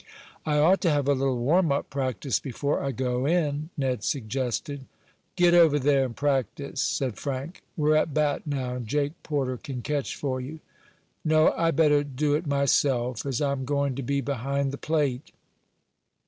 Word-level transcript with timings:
"I 0.47 0.57
ought 0.57 0.81
to 0.81 0.89
have 0.89 1.07
a 1.07 1.13
little 1.13 1.37
warm 1.37 1.71
up 1.71 1.91
practice 1.91 2.39
before 2.39 2.81
I 2.81 2.89
go 2.91 3.27
in," 3.27 3.69
Ned 3.77 4.03
suggested. 4.03 4.85
"Get 5.35 5.53
over 5.53 5.77
there 5.77 6.05
and 6.05 6.15
practice," 6.15 6.81
said 6.81 7.17
Frank. 7.19 7.61
"We're 7.77 7.95
at 7.97 8.11
bat 8.11 8.47
now, 8.47 8.73
and 8.77 8.87
Jake 8.87 9.13
Porter 9.21 9.57
can 9.57 9.83
catch 9.83 10.15
for 10.15 10.41
you. 10.41 10.59
No, 11.23 11.51
I'd 11.51 11.75
better 11.75 12.03
do 12.03 12.33
it 12.33 12.47
myself, 12.47 13.27
as 13.27 13.43
I'm 13.43 13.63
going 13.63 13.93
to 13.93 14.01
be 14.01 14.21
behind 14.21 14.71
the 14.71 14.79
plate." 14.79 15.29